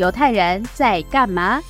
[0.00, 1.60] 犹太人在干嘛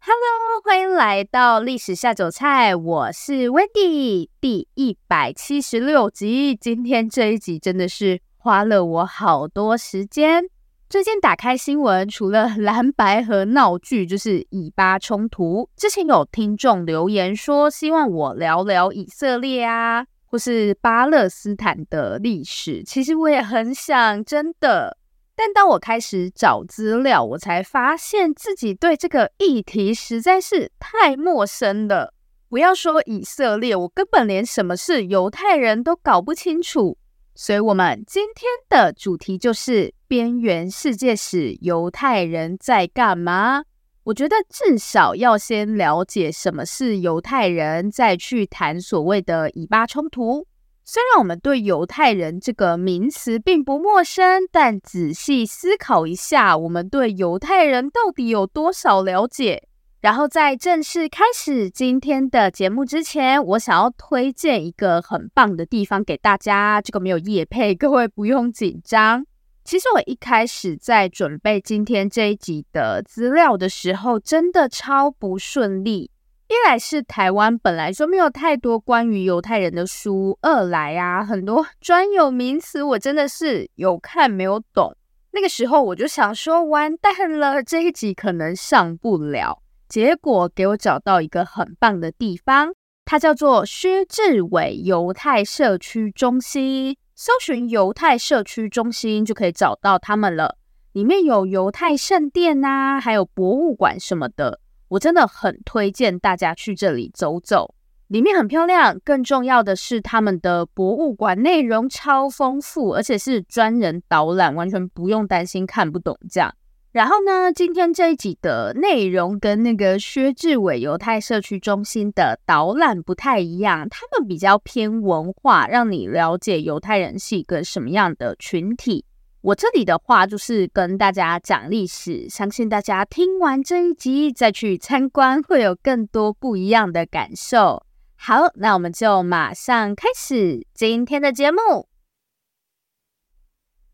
[0.00, 6.56] ？Hello，欢迎来到历史下酒菜，我是 Wendy，第一百七十六集。
[6.56, 10.42] 今天这一集真的是花了我好多时间。
[10.90, 15.70] 最近打开新闻，除了蓝白和闹剧，就是以巴冲突。
[15.76, 22.82] 之前有听众留言说，希望我聊聊以色列啊，或是巴勒斯坦的历史。
[22.82, 24.98] 其实我也很想，真的。
[25.36, 32.14] 但当我开始找资料，我才发现自己对这个议题实在是太陌生了。
[32.48, 36.96] 不要说以色列，我根本连什么是犹太人都搞不清楚。
[37.34, 43.64] 所以，我们今天的主题就是边缘世界史：犹太人在干嘛？
[44.04, 50.46] 我觉得至少要先了解什么是犹太人，再去谈所谓的以巴冲突。
[50.86, 59.62] 虽然我们对犹太人这个名词并不陌生，但仔细思考一下，我们对犹太人到底有多少了解？
[60.02, 66.82] 然后在正式开始今天的节目之前，我想要推荐一个很棒的地方给大家。
[66.82, 69.24] 这个没有夜配，各位不用紧张。
[69.64, 76.10] 其实我一开始在准备今天这一集的资料的时候，真的超不顺利。
[76.54, 84.96] 一来是台湾本来就没有太多关于犹太人的书，二来啊，很多 专有名词我真的是有看没有懂。
[85.32, 89.62] 那个时候我就想说，完蛋了，这一集可能上不了。
[89.88, 92.72] 结果给我找到一个很棒的地方，
[93.04, 100.56] 它叫做薛志伟犹太社区中心，搜寻犹太社区中心就可以找到他们了。
[100.92, 104.60] 里面有犹太圣殿啊，还有博物馆什么的。
[104.88, 107.74] 我真的很推荐大家去这里走走，
[108.08, 108.98] 里面很漂亮。
[109.04, 116.54] 更重要的是，他们的博物馆内容超丰富，而且是专人导览，完全不用担心看不懂这样。
[116.92, 129.04] 然后呢，今天这一集的内容跟那个薛志伟犹太社区中心的导览不太一样，他们比较偏文化，让你了解犹太人是一个什么样的群体。
[129.44, 137.84] 我这里的话就是跟大家讲历史，相信大家听完这一集再去参观，会有更多不一样的感受。
[138.16, 141.58] 好，那我们就马上开始今天的节目。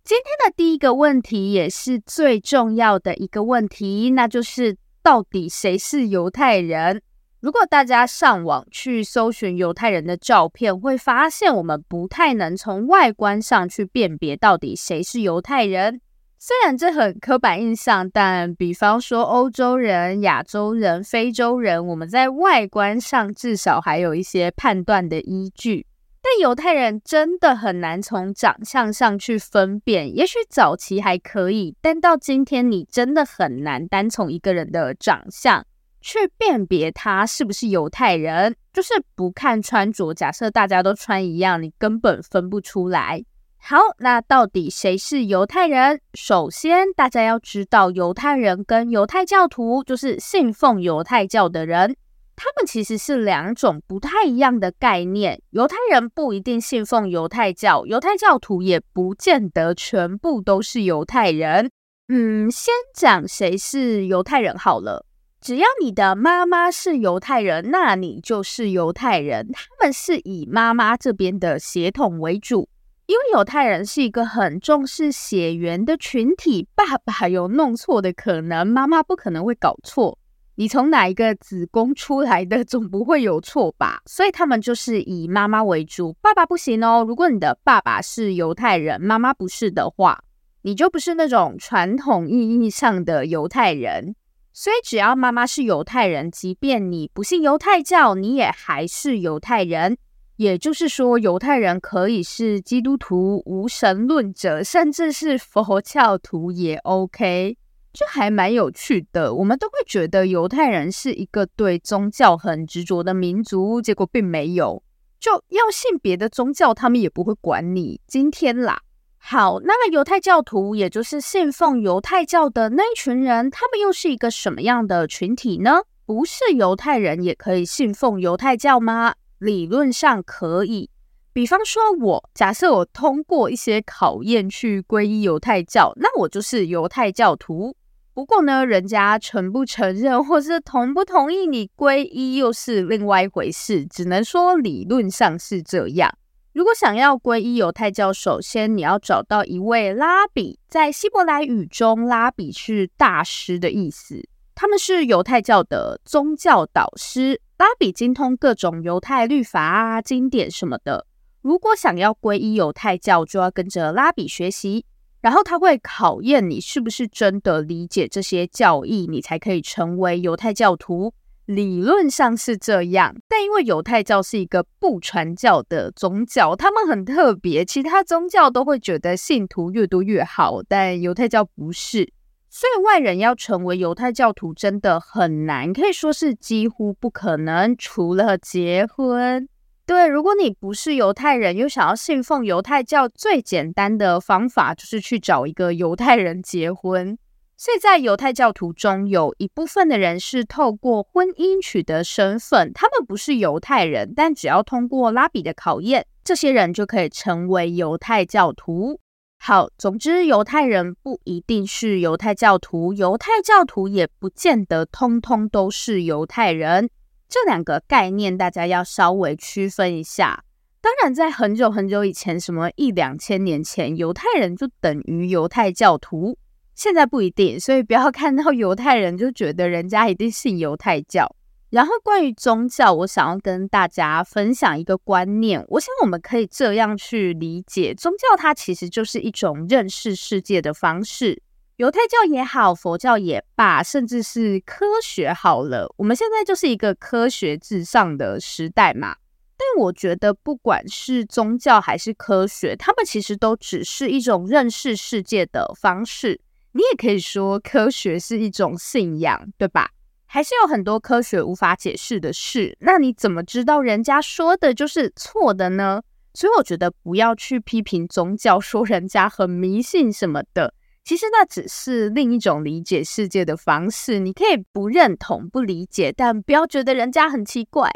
[0.04, 7.02] 今天的第一个问题也是最重要的一个问题，那就是到底谁是犹太人？
[7.40, 16.02] 如果大家上网去搜寻犹太人的照片，会发现我们不太能从外观上去辨别到底谁是犹太人。
[16.38, 25.86] 虽然这很刻板印象，但比方说欧洲人、亚洲人、非洲人，我们在外观上至少还有一些判断的依据。
[26.22, 30.14] 但犹太人真的很难从长相上去分辨。
[30.14, 35.64] 也许早期还可以，但到今天你真的很难单从一个人的长相。
[36.00, 40.14] 去辨别他是不是犹太人，就是不看穿着。
[40.14, 43.24] 假设大家都穿一样，你根本分不出来。
[43.62, 46.00] 好，那到底谁是犹太人？
[46.14, 51.94] 首先，大家要知道，犹太人跟犹太教徒，就是信奉犹太教的人，
[52.34, 55.42] 他们其实是两种不太一样的概念。
[55.50, 61.70] 犹太人不一定信奉犹太教，犹太教徒也不见得全部都是犹太人。
[62.08, 65.04] 嗯，先讲谁是犹太人好了。
[65.40, 69.48] 只要你的妈妈是犹太人，那你就是犹太人。
[69.52, 72.68] 他们是以妈妈这边的血统为主，
[73.06, 76.68] 因为犹太人是一个很重视血缘的群体。
[76.74, 80.18] 爸爸有弄错的可能，妈妈不可能会搞错。
[80.56, 84.02] 你从哪一个子宫出来的，总不会有错吧？
[84.04, 87.02] 所以他们就是以妈妈为主，爸爸不行哦。
[87.08, 90.22] 如果你的爸爸是犹太人，妈妈不是的话，
[90.60, 94.14] 你就不是那种传统意义上的犹太人。
[94.52, 99.96] 所以，只要妈妈是犹太人，即便你不信犹太教，你也还是犹太人。
[100.36, 107.58] 也就是说，犹太人可以是基督徒、无神论者，甚至是佛教徒也 OK，
[107.92, 109.34] 就还蛮有趣的。
[109.34, 114.82] 我们都会觉得犹太人是一个对宗教很执着的民族，结果并没有。
[115.18, 118.00] 就要信别的宗教，他们也不会管你。
[118.06, 118.80] 今天啦，
[119.22, 125.82] 好，那个犹太教徒，也就是信奉犹太教的那一群人，他们又是一个什么样的群体呢？
[126.04, 129.14] 不是犹太人也可以信奉犹太教吗？
[129.38, 130.90] 理论上可以，
[131.32, 137.76] 比方说我假设我通过一些考验去皈依犹太教，那我就是犹太教徒。
[138.12, 146.12] 不过呢，人家承不承认或是同不同意你皈依又是另外一回事，只能说理论上是这样。
[146.52, 157.40] 如果想要皈依犹太教，首先你要找到一位拉比，在希伯来语中，拉比是大师的意思，他们是犹太教的宗教导师。
[157.56, 161.06] 拉比精通各种犹太律法啊、经典什么的。
[161.40, 164.84] 如果想要皈依犹太教，就要跟着拉比学习，
[165.20, 171.12] 然后他会考验你是不是真的理解这些教义，你才可以成为犹太教徒。
[171.54, 182.12] 理论上是这样，但因为犹太教是一个不传教的宗教，他们很特别，其他宗教都会觉得信徒越多越好，但犹太教不是。
[182.48, 189.48] 所以外人要成为犹太教徒真的很难，可以说是几乎不可能，除了结婚。
[189.86, 197.18] 对，如果你不是犹太人，又想要信奉犹太教，最简单的方法就是去找一个犹太人结婚。
[197.62, 208.98] 所以在犹太教徒中，有一部分的人是透过婚姻取得身份，他们不是犹太人，但只要通过拉比的考验，这些人就可以成为犹太教徒。
[209.38, 216.88] 好，总之，犹太人不一定是犹太教徒，犹太教徒也不见得通通都是犹太人。
[217.28, 220.44] 这两个概念大家要稍微区分一下。
[220.80, 226.38] 当然，在很久很久以前，什么一两千年前，犹太人就等于犹太教徒，
[226.80, 227.60] 现在不一定。
[227.60, 231.36] 所以不要看到犹太人就觉得人家一定信犹太教。
[231.68, 235.62] 然后关于宗教，我想要跟大家分享一个观念。
[235.68, 241.42] 我想我们可以这样去理解，宗教它其实就是一种认识世界的方式。
[241.76, 249.16] 犹太教也好，佛教也罢，甚至是科学好了，我们现在就是一个科学至上的时代嘛。
[249.56, 256.40] 但我觉得，不管是宗教还是科学，他们其实都只是一种认识世界的方式。
[256.72, 259.90] 你也可以说，科学是一种信仰，对吧？
[260.26, 266.00] 还是有很多科学无法解释的事，那你怎么知道人家说的就是错的呢？
[266.34, 270.72] 所以我觉得不要去批评宗教，说人家很迷信什么的。
[271.02, 277.90] 其实那只是另一种理解世界的方式，你可以不认同、不理解，但不要觉得人家很奇怪。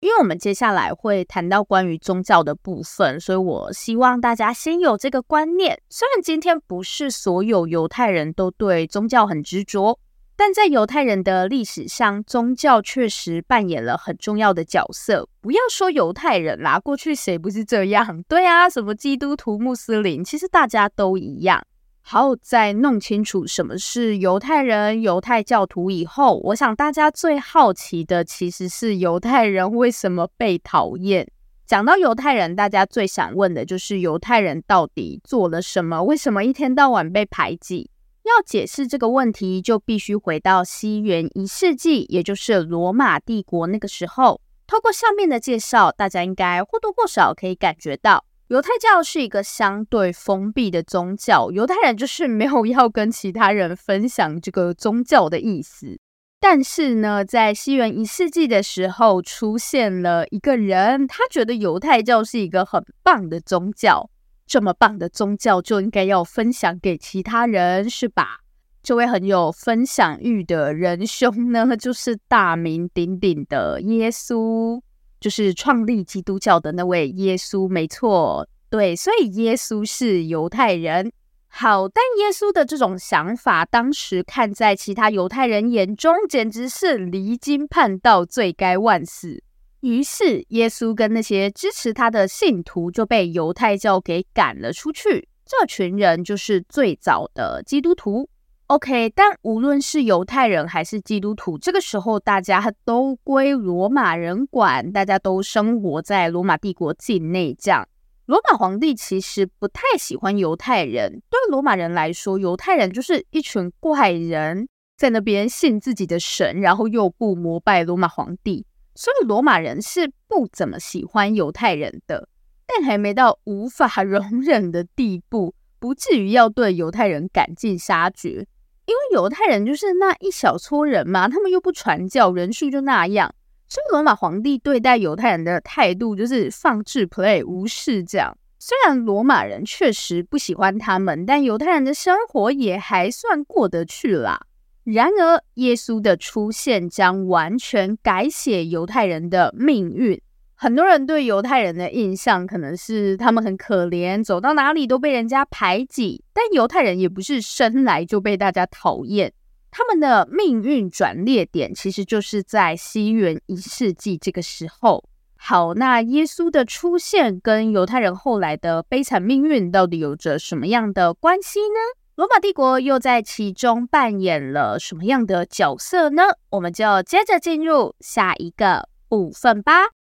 [0.00, 5.80] 因为我们接下来会谈到关于宗教的部分，所以我希望大家先有这个观念。
[5.90, 9.98] 虽然今天不是所有犹太人都对宗教很执着。
[10.40, 15.28] 但在犹太人的历史上，宗教确实扮演了很重要的角色。
[15.40, 18.22] 不要说犹太人啦，过去谁不是这样？
[18.30, 21.60] 对啊，什么基督徒、穆斯林，其实大家都一样。
[22.10, 31.30] 好，在弄清楚什么是犹太人、犹太教徒以后，我想大家最好奇的其实是犹太人为什么被讨厌。
[31.66, 36.02] 讲到犹太人，大家最想问的就是犹太人到底做了什么？
[36.02, 37.90] 为什么一天到晚被排挤？
[38.22, 44.40] 要解释这个问题，就必须回到西元一世纪，也就是罗马帝国那个时候。
[44.66, 55.98] 透过上面的介绍，大家应该或多或少可以感觉到，犹太教是一个相对封闭的宗教，犹太人就是没有要跟其他人分享这个宗教的意思。
[56.40, 64.08] 但是呢，在西元一世纪的时候，出现了一个人，他觉得犹太教是一个很棒的宗教。
[64.46, 68.38] 这么棒的宗教就应该要分享给其他人，是吧？
[68.82, 74.80] 这位很有分享欲的仁兄呢，就是大名鼎鼎的耶稣，
[75.20, 78.48] 就是创立基督教的那位耶稣，没错。
[78.70, 81.10] 对，所以耶稣是犹太人。
[81.48, 89.42] 好，但耶稣的这种想法，当时看在其他犹太人眼中，简直是离经叛道，罪该万死。
[89.80, 95.28] 于是，耶稣跟那些支持他的信徒就被犹太教给赶了出去。
[95.46, 98.28] 这群人就是最早的基督徒。
[98.68, 107.56] OK，但无论是犹太人还是基督徒，这个时候大家都归罗马人管，大家都生活在罗马帝国境内。
[107.58, 107.88] 这样，
[108.26, 111.22] 罗马皇帝其实不太喜欢犹太人。
[111.30, 118.66] 对罗马人来说，犹太人就是一群怪人，在那边信自己的神，然后又不膜拜罗马皇帝。
[118.94, 122.28] 所以罗马人是不怎么喜欢犹太人的，
[122.66, 128.46] 但还没到无法 容忍的地步，不至于要对犹太人赶尽杀绝。
[128.88, 133.34] 因为犹太人就是那一小撮人嘛，他们又不传教，人数就那样。
[133.68, 138.34] 所以罗马皇帝对待犹太人的态度就是放置 play 无视这样。
[138.58, 144.40] 虽然罗马人确实不喜欢他们，但犹太人的生活也还算过得去啦。
[144.84, 150.18] 然而，耶稣的出现将完全改写犹太人的命运。
[150.60, 156.24] 很多人对犹太人的印象可能是他们很可怜，走到哪里都被人家排挤。
[156.32, 159.32] 但犹太人也不是生来就被大家讨厌。
[159.70, 165.04] 他们的命运转捩点其实就是在西元一世纪这个时候。
[165.36, 171.78] 好，那耶稣的出现跟犹太人后来的悲惨命运到底有着什么样的关系呢？
[172.16, 176.24] 罗马帝国又在其中扮演了什么样的角色呢？
[176.50, 179.97] 我们就接着进入下一个部分吧。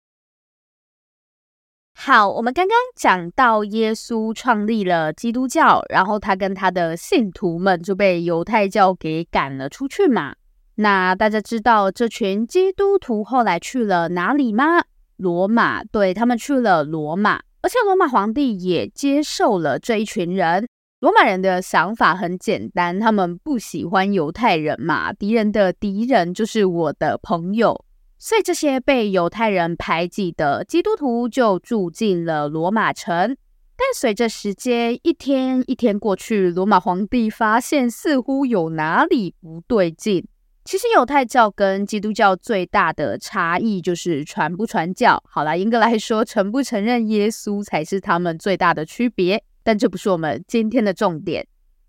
[1.96, 10.34] 好，我们刚刚讲到耶稣创立了基督教，然后他跟他的信徒们就被犹太教给赶了出去嘛。
[10.74, 14.82] 那大家知道这群基督徒后来去了哪里吗？
[15.16, 20.66] 罗马，对，他们去了罗马，而且罗马皇帝也接受了这一群人。
[21.00, 27.84] 罗马人的想法很简单，他们不喜欢犹太人嘛，敌人的敌人就是我的朋友。
[28.18, 33.36] 所以这些被犹太人排挤的基督徒就住进了罗马城。
[33.76, 40.26] 但随着时间一天一天过去，罗马皇帝发现似乎有哪里不对劲。
[40.64, 45.22] 其实犹太教跟基督教最大的差异就是传不传教。
[45.28, 49.44] 好啦，严格来说，承不承认耶稣才是他们最大的区别。
[49.62, 51.46] 但这不是我们今天的重点。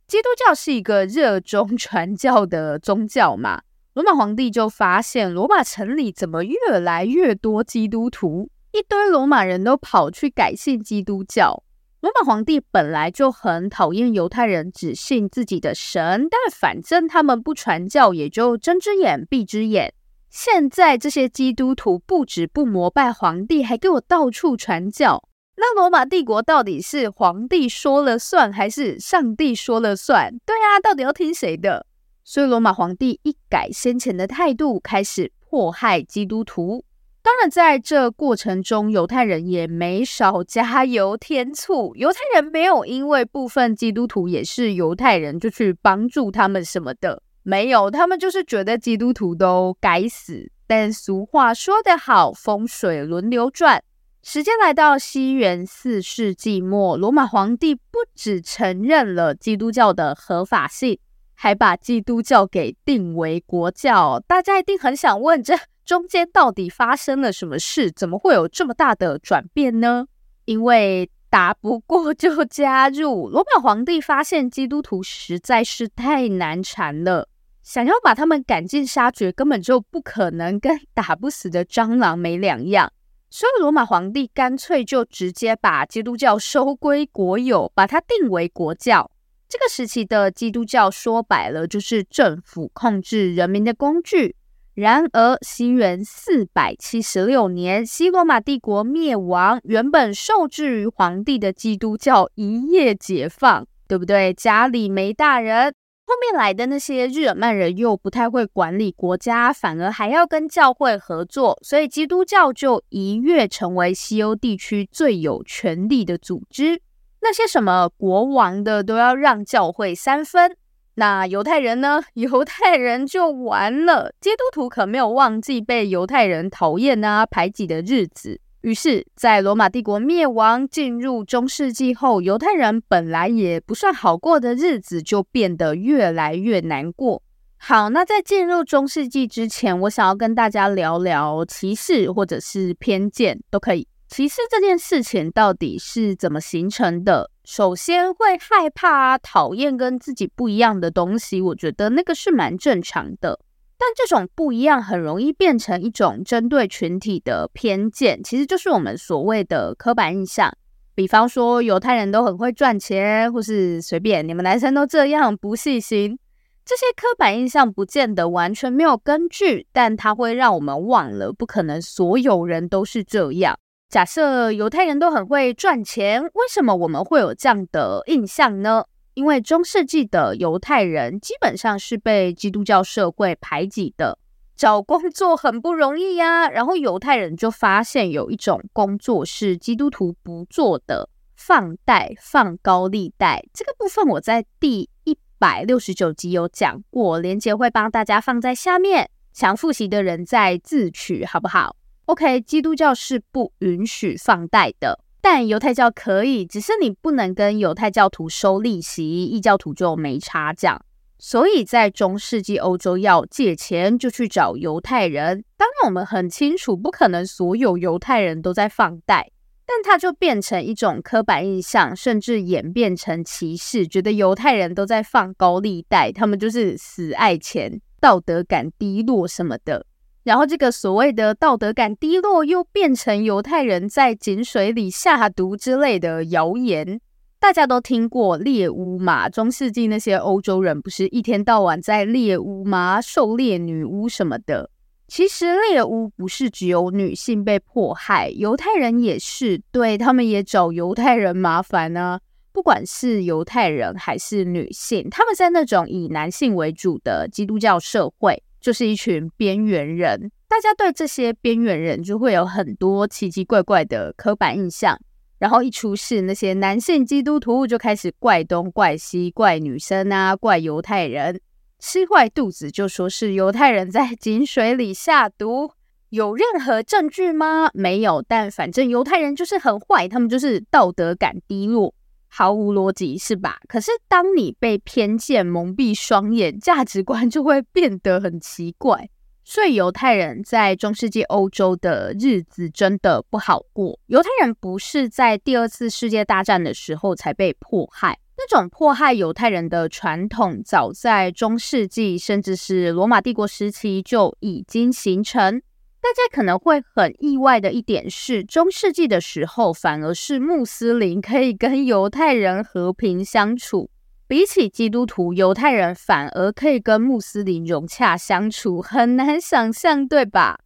[0.07, 3.61] 基督教是一个热衷传教的宗教嘛。
[3.95, 11.63] 罗马皇帝就发现罗马城里怎么越来越多基督徒，一堆罗马人都跑去改信基督教。
[12.01, 19.93] 罗马皇帝本来就很讨厌犹太人只信自己的神，但反正他们不传教，也就睁只眼闭只眼。
[20.29, 25.23] 现在这些基督徒不止不膜拜皇帝，还给我到处传教。
[25.55, 30.37] 那罗马帝国到底是皇帝说了算，还是上帝说了算？
[30.45, 31.85] 对啊，到底要听谁的？
[32.27, 36.83] 所以，罗马皇帝一改先前的态度，开始迫害基督徒。
[37.21, 41.95] 当然，在这过程中，犹太人也没少加油添醋。
[41.95, 47.91] 犹太人没有因为部分基督徒也是犹太人，就去帮助他们什么的，没有。
[47.91, 50.51] 他们就是觉得基督徒都该死。
[50.65, 53.83] 但俗话说得好，风水轮流转。
[54.23, 60.97] 时间来到西元四世纪末，罗马皇帝不只承认了基督教的合法性。
[61.35, 65.53] 还把基督教给定为国教，大家一定很想问，这
[65.85, 67.91] 中间到底发生了什么事？
[67.91, 70.07] 怎么会有这么大的转变呢？
[70.45, 73.27] 因为打不过就加入。
[73.29, 77.27] 罗马皇帝发现基督徒实在是太难缠了，
[77.61, 82.91] 想要把他们赶尽杀绝，根本就不可能，跟打不死的蟑螂没两样。
[83.29, 89.11] 所以罗马皇帝干脆就直接把基督教收归国有，把它定为国教。
[89.55, 94.35] 这个时期的基督教说白了就是政府控制人民的工具。
[94.73, 104.33] 然而，西元四百七十六年，西罗马帝国灭亡，原本受制于皇帝的基督教一夜解放，对不对？
[104.33, 105.73] 家里没大人，
[106.05, 116.81] 后面来的那些日耳曼人又不太会管理国家，反而还要跟教会合作，所以基督教就一跃成为西欧地区最有权力的组织。
[117.27, 120.55] 那些什么国王的都要让教会三分，
[120.93, 121.99] 那犹太人呢？
[122.13, 124.13] 犹太人就完了。
[124.21, 128.39] 基督徒可没有忘记被犹太人讨厌啊、排挤的日子。
[128.61, 137.23] 于是，在罗马帝国灭亡、进入中世纪后，犹太人本来也不算好过的日子就变得越来越难过。
[137.57, 143.87] 好，那在进入中世纪之前，我想要跟大家聊聊歧视或者是偏见都可以。
[144.15, 147.29] 歧视这件事情到底是怎么形成的？
[147.43, 153.37] 首先会害怕啊、讨厌跟自己不一样的东西，我觉得那个是蛮正常的。
[153.77, 160.49] 但这种不一样很容易变成一种针对群体的偏见，其实就是我们所谓的刻板印象。
[160.95, 166.17] 比方说，犹太人都很会赚钱，或是随便你们男生都这样不细心，
[166.63, 173.59] 这些刻板印象不见得完全没有根据，但它会让我们忘了，不可能所有人都是这样。
[173.89, 178.83] 假设犹太人都很会赚钱，为什么我们会有这样的印象呢？
[179.13, 184.19] 因为中世纪的犹太人基本上是被基督教社会排挤的，
[184.57, 186.49] 找工作很不容易呀。
[186.49, 193.45] 然后犹太人就发现有一种工作是基督徒不做的，放贷、放高利贷。
[193.53, 204.99] 这个部分我在第一百六十九集有讲过，连结会帮大家放在下面，想复习的人再自取，好不好？OK，基督教是不允许放贷的。
[205.21, 210.79] 但犹太教可以，只是你不能跟犹太教徒收利息，异教徒就没差价。
[211.17, 215.43] 所以在中世纪欧洲要借钱就去找犹太人。
[215.57, 219.31] 当然我们很清楚，不可能所有犹太人都在放贷，
[219.65, 229.87] 但它就变成一种刻板印象，甚至演变成歧视，觉得犹太人都在放高利贷，他们就是死爱钱，道德感低落什么的。
[230.25, 236.99] 然后，这个所谓的道德感低落，又变成犹太人在井水里下毒之类的谣言。
[237.39, 239.29] 大家都听过猎巫嘛？
[239.29, 242.99] 中世纪那些欧洲人不是一天到晚在猎巫吗？
[242.99, 244.71] 狩猎女巫什么的。
[245.07, 252.19] 其实猎巫不是只有女性被迫害，犹太人也是，对，他们也找犹太人麻烦呢。
[252.51, 258.41] 不管是犹太人还是女性，他们在那种以男性为主的基督教社会。
[258.65, 264.99] 就是一群边缘人，大家对这些边缘人就会有很多奇奇怪怪的刻板印象，
[265.37, 271.39] 然后一出事，那些男性基督徒就开始怪东怪西，怪女生啊，怪犹太人，
[271.77, 275.69] 吃坏肚子就说是犹太人在井水里下毒，
[276.09, 277.69] 有任何证据吗？
[277.75, 281.93] 没有，但反正犹太人就是很坏，他们就是道德感低落。
[282.37, 283.59] 毫无逻辑是吧？
[283.65, 289.09] 可是当你被偏见蒙蔽双眼，价值观就会变得很奇怪。
[289.45, 293.97] 所以犹太人在中世纪欧洲的日子真的不好过。
[294.07, 305.61] 犹太人不是在第二次世界大战的时候才被迫害，那种迫害犹太人的传统，早在中世纪甚至是罗马帝国时期就已经形成。
[306.05, 313.89] 大家可能会很意外的一点是，中世纪的时候反而是穆斯林可以跟犹太人和平相处，
[314.27, 320.59] 比起基督徒，犹太人反而可以跟穆斯林融洽相处，很难想象，对吧？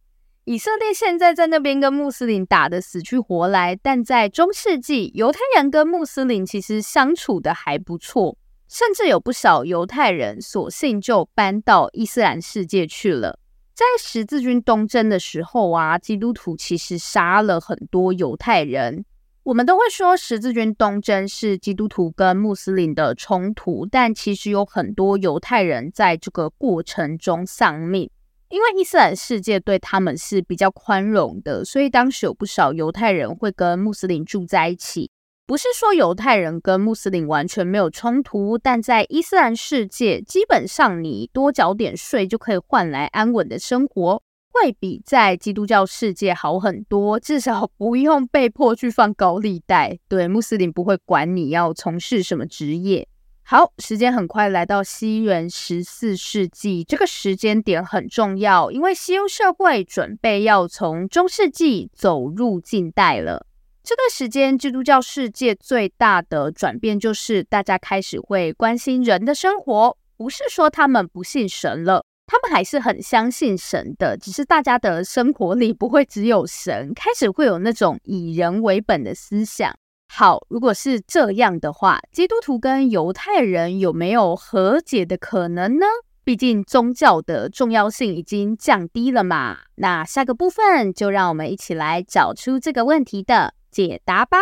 [0.44, 8.36] 以色列现在在那边跟穆斯林打得死去活来，但在中世纪，犹太人跟穆斯林其实相处得还不错，
[8.68, 13.38] 甚至有不少犹太人索性就搬到伊斯兰世界去了。
[13.80, 19.06] 在十字军东征的时候啊，基督徒其实杀了很多犹太人。
[19.42, 28.10] 我们都会说十字军东征是基督徒跟穆斯林的冲突，但其实有很多犹太人在这个过程中丧命，
[28.50, 35.10] 因为伊斯兰世界对他们是比较宽容的，所以当时有不少犹太人会跟穆斯林住在一起。
[35.50, 47.18] 不是说犹太人跟穆斯林完全没有冲突，但在伊斯兰世界，基本上你多缴点税就可以换来安稳的生活，会比在基督教世界好很多。
[47.18, 53.08] 至少不用被迫去放高利贷，对，穆斯林不会管你要从事什么职业。
[53.42, 63.48] 好，时间很快来到西元十四世纪，这个时间点很重要，因为西欧社会准备要从中世纪走入近代了。
[63.82, 69.96] 这段时间，基督教世界最大的转变就是，大家开始会关心人的生活。
[70.16, 79.74] 不是说他们不信神了，他们还是很相信神的，只是大家的生活里不会只有神，开始会有那种以人为本的思想。
[80.12, 85.86] 好，如果是这样的话，基督徒跟犹太人有没有和解的可能呢？
[86.22, 89.60] 毕竟宗教的重要性已经降低了嘛。
[89.76, 94.38] 那下个部分就让我们一起来找出这个问题的解答吧。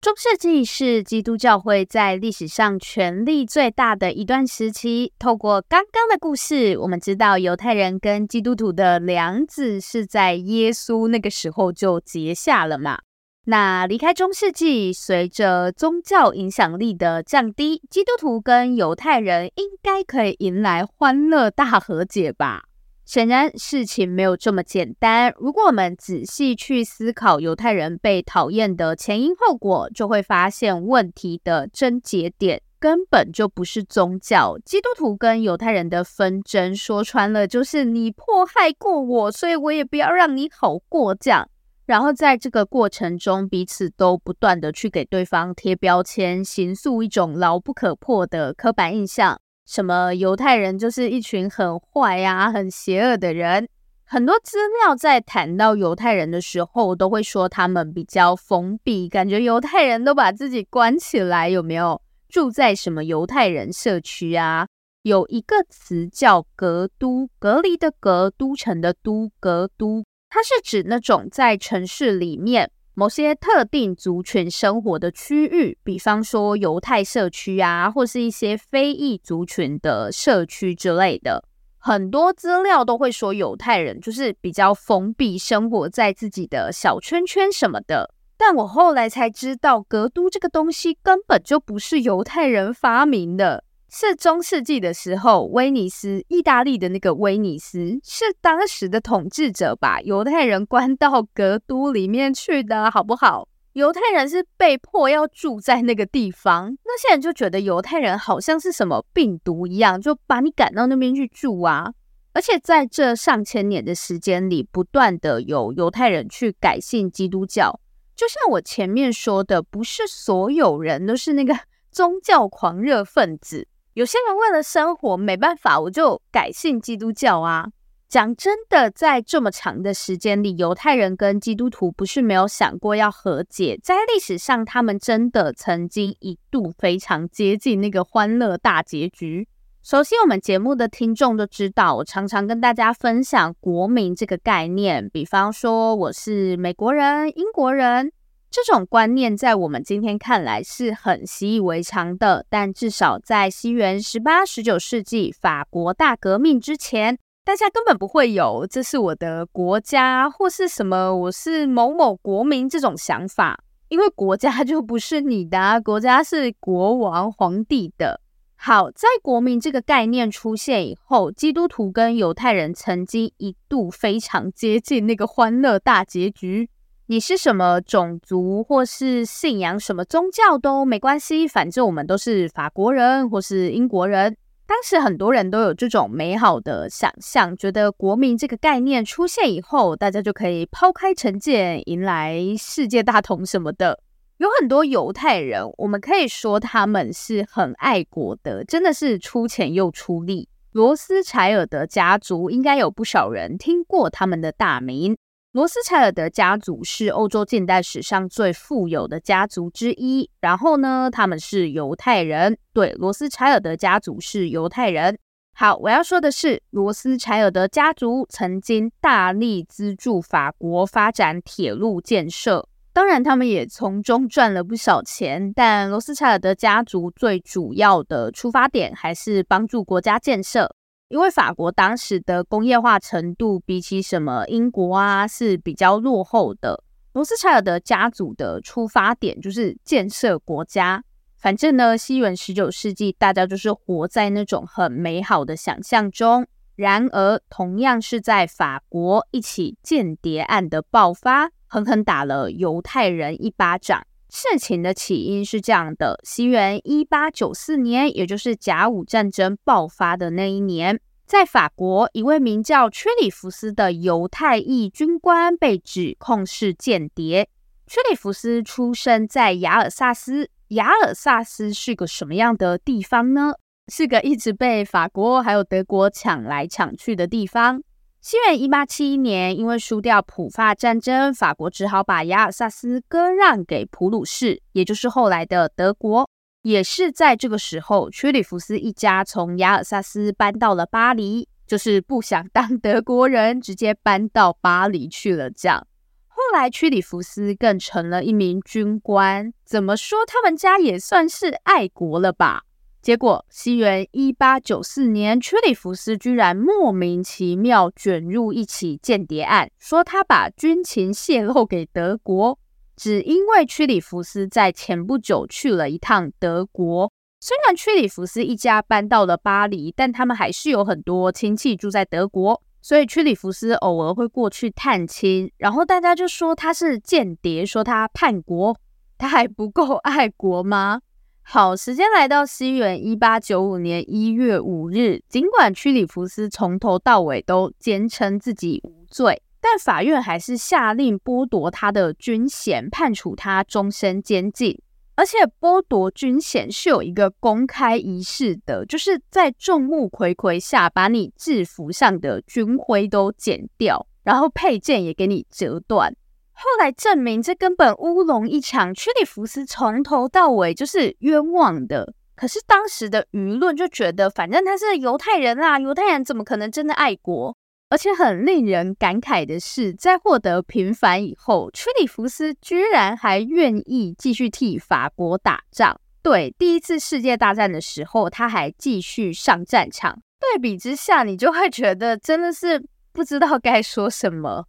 [0.00, 5.12] 中世纪是基督教会在历史上权力最大的一段时期。
[5.18, 13.00] 透过刚刚的故事，我们知道犹太人跟基督徒的梁子是在耶稣那个时候就结下了嘛。
[13.48, 22.62] 那离开中世纪，随着宗教影响力的降低，基督徒跟犹太人应该可以迎来欢乐大和解吧？
[23.06, 25.32] 显然事情没有这么简单。
[25.38, 34.58] 如果我们仔细去思考犹太人被讨厌的前因后果，就会发现问题的症结点根本就不是宗教。
[34.64, 41.48] 基督徒跟犹太人的纷争，说穿了就是你迫害过我，所以我也不要让你好过这样。
[41.86, 49.40] 然后在这个过程中，彼此都不断的去给对方贴标签，形塑一种牢不可破的刻板印象。
[49.66, 53.68] 什么犹太人就是一群很坏呀、很邪恶的人。
[54.04, 62.00] 很多资料在谈到犹太人的时候，都会说他们比较封闭，感觉犹太人都把自己关起来，有没有？
[62.28, 64.68] 住在什么犹太人社区啊？
[65.02, 81.44] 有一个词叫隔都，隔离的隔，都城的都，隔都，它是指那种在城市里面某些特定族群生活的区域，比方说犹太社区啊，或是一些非裔族群的社区之类的。
[81.76, 88.14] 很多资料都会说犹太人就是比较封闭，生活在自己的小圈圈什么的。
[88.38, 93.62] 但我后来才知道，格都这个东西根本就不是犹太人发明的，
[93.98, 103.48] 是中世纪的时候，威尼斯，意大利的那个威尼斯，是当时的统治者把犹太人关到格都里面去的，好不好？
[103.72, 111.94] 犹太人是被迫要住在那个地方，那些人就觉得犹太人好像是什么病毒一样，就把你赶到那边去住啊。
[112.34, 117.80] 而且在这上千年的时间里，不断的有犹太人去改信基督教。
[118.14, 121.58] 就像我前面说的，不是所有人都是那个
[121.90, 127.68] 宗教狂热分子，有些人为了生活没办法，我就改信基督教啊。
[128.10, 133.80] 讲真的，在这么长的时间里，犹太人跟基督徒不是没有想过要和解。
[133.82, 139.48] 在历史上，他们真的曾经一度非常接近那个欢乐大结局。
[139.82, 145.08] 熟悉我们节目的听众都知道，我常常跟大家分享国民这个概念。
[145.08, 148.12] 比方说，我是美国人、英国人，
[148.56, 152.46] 这种观念在我们今天看来是很习以为常的。
[152.48, 168.22] 但至少在西元十八、十九世纪法国大革命之前，大家根本不会有，这是我的国家，或是什么，我是某某国民这种想法，因为国家 就不是你的啊，国家是国王、皇帝的。
[168.54, 176.70] 好，在国民这个概念出现以后，基督徒跟犹太人曾经一度非常接近那个欢乐大结局。
[177.08, 184.36] 你是什么种族，或是信仰什么宗教都没关系，反正我们都是法国人或是英国人。
[184.66, 194.00] 当时很多人都有这种美好的想象，觉得国民这个概念出现以后，大家就可以抛开成见，迎来世界大同什么的。
[194.38, 200.48] 有很多犹太人，我们可以说他们是很爱国的，真的是出钱又出力。
[200.72, 205.16] 罗斯柴尔德家族应该有不少人听过他们的大名。
[205.56, 210.28] 罗斯柴尔德家族是欧洲近代史上最富有的家族之一。
[210.38, 212.58] 然后呢，他们是犹太人。
[212.74, 215.18] 对，罗斯柴尔德家族是犹太人。
[215.54, 225.50] 好，我要说的是，罗斯柴尔德家族曾经大力资助法国发展铁路建设，当然他们也从中赚了不少钱。
[225.54, 230.76] 但罗斯柴尔德家族最主要的出发点还是帮助国家建设。
[231.08, 241.04] 因为法国当时的工业化程度比起什么英国啊是比较落后的，罗斯柴尔德家族的出发点就是建设国家。
[241.38, 246.44] 反正呢，西元十九世纪，大家就是活在那种很美好的想象中。
[246.74, 254.04] 然而，同样是在法国，一起间谍案的爆发，狠狠打了犹太人一巴掌。
[254.28, 267.48] 事情的起因是这样的：西元一八九四年，也就是甲午战争爆发的那一年，在法国，一位名叫屈里福斯的犹太裔军官被指控是间谍。
[267.86, 273.52] 屈里福斯出生在雅尔萨斯，雅尔萨斯是个什么样的地方呢？
[273.88, 277.80] 是个一直被法国还有德国抢来抢去的地方。
[278.28, 286.28] 西元一八七一年，因为输掉普法战争，法国只好把亚尔萨斯割让给普鲁士，也就是后来的德国。
[286.62, 295.48] 也是在这个时候，屈里福斯一家从亚尔萨斯搬到了巴黎，就是不想当德国人，直接搬到巴黎去了。
[295.48, 295.86] 这样，
[296.26, 302.64] 后来屈里福斯更成了一名军官，怎么说他们家也算是爱国了吧？
[303.06, 312.58] 结果，西元一八九四年，屈里福斯居然莫名其妙卷入一起间谍案，说他把军情泄露给德国，
[312.96, 317.12] 只因为屈里福斯在前不久去了一趟德国。
[317.38, 325.48] 虽然屈里福斯一家搬到了巴黎，但他们还是有很多亲戚住在德国，所以屈里福斯偶尔会过去探亲。
[325.58, 328.76] 然后大家就说他是间谍，说他叛国，
[329.16, 331.02] 他还不够爱国吗？
[331.48, 344.76] 好，时间来到西元一八九五年一月五日，尽管屈里福斯从头到尾都坚称自己无罪，但法院还是下令剥夺他的军衔，判处他终身监禁。
[345.14, 356.12] 而且剥夺军衔是有一个公开仪式的，就是在众目睽睽下把你制服上的军徽都剪掉，然后佩剑也给你折断。
[356.56, 362.14] 后来证明这根本乌龙一场，屈里福斯从头到尾就是冤枉的。
[362.34, 367.54] 可是当时的舆论就觉得，反正他是犹太人啦，犹太人怎么可能真的爱国？
[367.90, 376.00] 而且很令人感慨的是，在获得平反以后，屈里福斯居然还愿意继续替法国打仗。
[376.22, 380.18] 对，第一次世界大战的时候，他还继续上战场。
[380.40, 384.66] 对比之下，你就会觉得真的是不知道该说什么。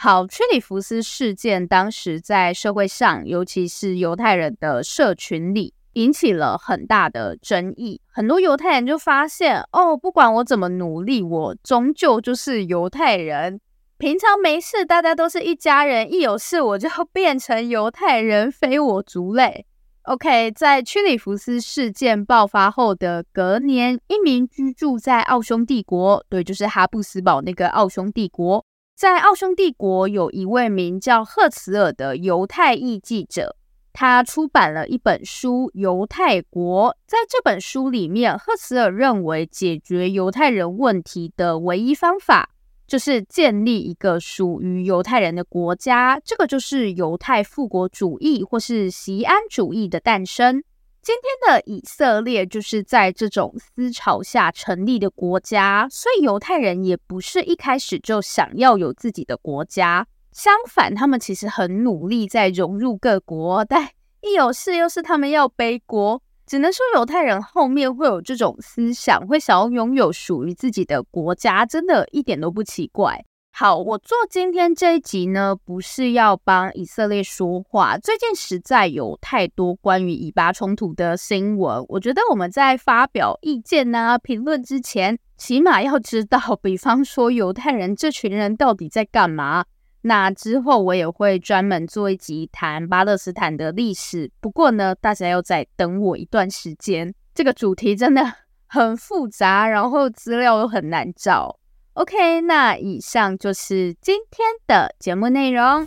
[0.00, 8.00] 好，屈里福斯事件当时在社会上，尤其是犹太人的社群里，引起了很大的争议。
[8.06, 13.60] 很多犹太人就发现，哦，不管我怎么努力，我终究就是犹太人。
[13.98, 19.66] 平常没事，大家都是一家人；一有事，我就变成犹太人，非我族类。
[20.02, 28.64] OK，在屈里福斯事件爆发后的隔年，一名居住在奥匈帝国，对，就是哈布斯堡那个奥匈帝国，
[28.98, 33.54] 在奥匈帝国有一位名叫赫茨尔的犹太裔记者，
[33.92, 36.90] 他出版了一本书《犹太国》。
[37.06, 42.50] 在这本书里面，赫茨尔认为解决犹太人问题的唯一方法，
[42.88, 50.64] 就是建立一个属于犹太人的国家，这个就是犹太复国主义或是锡安主义的诞生。
[51.08, 63.88] 今天的以色列就是在这种思潮下成立的国家，所以犹太人也不是一开始就想要有自己的国家，相反，他们其实很努力在融入各国，但
[64.20, 66.22] 一有事又是他们要背锅。
[66.46, 73.24] 只能说犹太人后面会有这种思想，会想要拥有属于自己的国家，真的一点都不奇怪。
[73.60, 77.98] 好，我做今天这一集呢，不是要帮以色列说话。
[77.98, 89.64] 最近实在有太多关于以巴冲突的新闻，我觉得我们在发表意见啊、评论之前，起码要知道，比方说犹太人这群人到底在干嘛。
[90.02, 97.12] 那之后我也会专门做一集谈巴勒斯坦的历史，不过呢，大家要再等我一段时间。
[97.34, 98.22] 这个主题真的
[98.70, 101.57] 很复杂，然后资料又很难找。
[101.98, 105.84] OK，那以上就是今天的节目内容。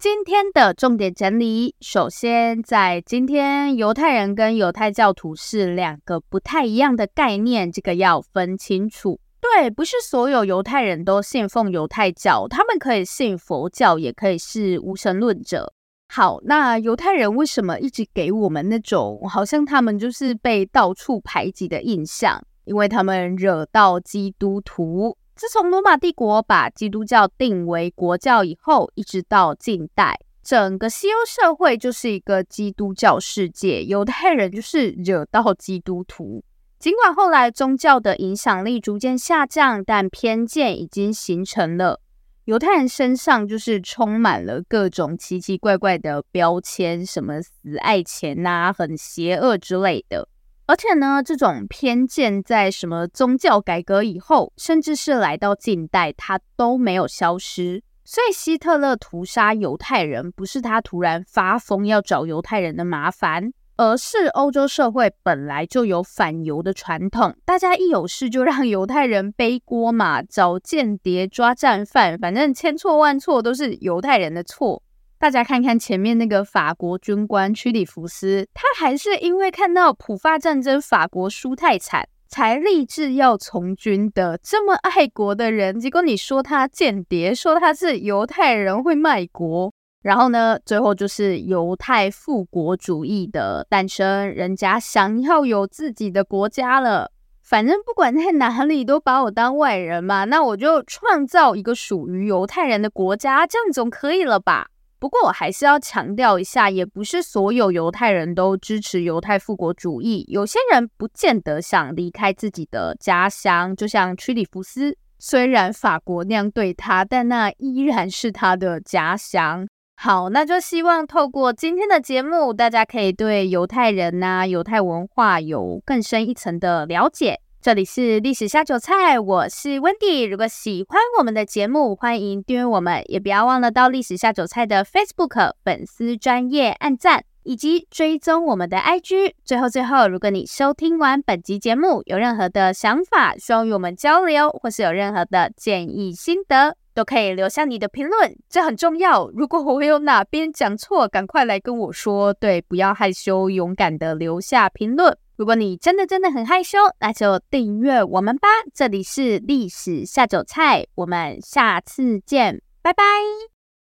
[0.00, 9.20] 今天的重点整理，首先，在今天，犹太人跟犹太教徒是两个不太一样的概念，这个要分清楚。
[9.54, 15.72] 对，不是所有犹太人都信奉犹太教，他们可以信佛教，也可以是无神论者。
[16.08, 22.42] 好，那犹太人为什么一直给我们那种好像他们就是被到处排挤的印象？
[22.64, 25.16] 因为他们惹到基督徒。
[25.34, 33.84] 自从罗马帝国把基督教定为国教以后，一直到近代，整个西欧社会就是一个基督教世界。
[33.84, 36.42] 犹太人就是惹到基督徒。
[36.78, 42.00] 尽管后来宗教的影响力逐渐下降，但偏见已经形成了。
[42.44, 50.28] 犹太人身上就是充满了各种奇奇怪怪的标签，什么死爱钱呐、啊，很邪恶之类的。
[50.66, 57.82] 而且呢，这种偏见在什么宗教改革以后，甚至是来到近代，它都没有消失。
[58.04, 74.82] 所以希特勒屠杀犹太人，不是他突然发疯要找犹太人的麻烦，而是欧洲社会本来就有反犹的传统，大家一有事就让犹太人背锅嘛，找间谍、抓战犯，反正千错万错都是犹太人的错。
[75.16, 84.38] 大家看看前面那个法国军官屈里福斯，他还是因为看到普法战争法国输太惨，才立志要从军的。
[84.42, 97.10] 这么爱国的人，结果你说他间谍，说他是犹太人会卖国，然后呢，最后就是犹太复国主义的诞生，人家想要有自己的国家了。
[97.42, 104.68] 反正不管在哪里，都把我当外人嘛，那我就创造一个属于犹太人的国家，这样总可以了吧？
[105.00, 110.24] 不过我还是要强调一下，也不是所有犹太人都支持犹太复国主义。
[110.28, 119.66] 有些人不见得想离开自己的家乡，就像屈里福斯，虽然法国那样对他，但那依然是他的家乡。
[120.00, 127.40] 好，那就希望透过今天的节目，大家可以对犹太人呐、犹太文化有更深一层的了解。
[127.60, 130.28] 这里是历史下酒菜，我是 Wendy。
[130.28, 139.32] 如果喜欢我们的节目，欢迎订阅我们，也不要忘了到历史下酒菜的 Facebook 粉丝专业按赞，以及追踪我们的 IG。
[139.44, 149.30] 最后最后，如果你收听完本集节目，有任何的想法，希望与我们交流，或是有任何的建议心得，都可以留下你的评论，这很重要。
[149.32, 152.34] 如果我有哪边讲错，赶快来跟我说。
[152.34, 155.16] 对，不要害羞，勇敢的留下评论。
[155.36, 158.48] 如果你真的真的很害羞，那就订阅我们吧。
[158.74, 163.04] 这里是历史下酒菜，我们下次见，拜拜。